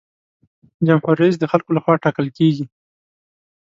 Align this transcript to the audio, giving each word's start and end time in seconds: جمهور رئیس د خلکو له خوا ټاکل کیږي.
جمهور 0.87 1.15
رئیس 1.21 1.35
د 1.39 1.45
خلکو 1.51 1.75
له 1.75 1.81
خوا 1.83 1.93
ټاکل 2.03 2.27
کیږي. 2.37 2.65